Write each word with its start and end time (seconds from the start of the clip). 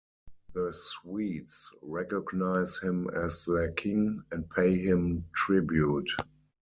The 0.55 0.71
Swedes 0.73 1.69
recognize 1.83 2.79
him 2.79 3.07
as 3.11 3.45
their 3.45 3.69
king, 3.71 4.23
and 4.31 4.49
pay 4.49 4.73
him 4.75 5.25
tribute. 5.35 6.09